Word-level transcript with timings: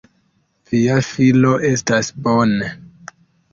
Via 0.71 0.95
filo 1.09 1.53
estas 1.71 2.11
bone. 2.29 2.73